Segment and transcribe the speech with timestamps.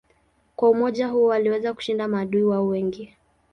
[0.55, 3.15] Kwa umoja huo waliweza kushinda maadui wao wengi.